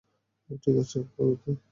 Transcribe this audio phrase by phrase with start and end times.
[0.63, 1.51] ঠিক আছে, পরবর্তী।